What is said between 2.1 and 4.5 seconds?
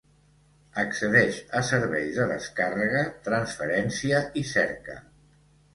de descàrrega, transferència i